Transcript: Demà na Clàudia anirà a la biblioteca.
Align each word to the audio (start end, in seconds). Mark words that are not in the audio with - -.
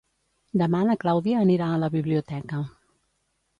Demà 0.61 0.79
na 0.87 0.95
Clàudia 1.03 1.43
anirà 1.45 1.69
a 1.75 1.83
la 1.85 1.91
biblioteca. 1.99 2.65